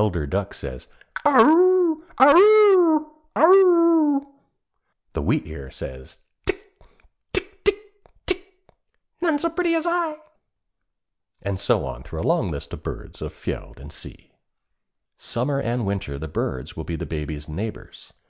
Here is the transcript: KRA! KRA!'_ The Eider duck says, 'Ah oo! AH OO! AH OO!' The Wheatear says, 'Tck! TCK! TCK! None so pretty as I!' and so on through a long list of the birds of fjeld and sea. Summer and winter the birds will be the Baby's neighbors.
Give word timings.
KRA! 0.00 0.16
KRA!'_ 0.16 0.16
The 0.16 0.22
Eider 0.22 0.26
duck 0.30 0.54
says, 0.54 0.88
'Ah 1.26 1.40
oo! 1.50 2.04
AH 2.16 2.34
OO! 2.34 3.12
AH 3.36 3.44
OO!' 3.44 4.26
The 5.12 5.20
Wheatear 5.20 5.70
says, 5.70 6.20
'Tck! 6.46 6.62
TCK! 7.34 7.74
TCK! 8.26 8.42
None 9.20 9.38
so 9.38 9.50
pretty 9.50 9.74
as 9.74 9.84
I!' 9.86 10.14
and 11.42 11.60
so 11.60 11.84
on 11.84 12.02
through 12.02 12.22
a 12.22 12.22
long 12.22 12.48
list 12.48 12.72
of 12.72 12.78
the 12.82 12.82
birds 12.82 13.20
of 13.20 13.34
fjeld 13.34 13.78
and 13.78 13.92
sea. 13.92 14.32
Summer 15.18 15.60
and 15.60 15.84
winter 15.84 16.18
the 16.18 16.28
birds 16.28 16.74
will 16.74 16.84
be 16.84 16.96
the 16.96 17.04
Baby's 17.04 17.46
neighbors. 17.46 18.10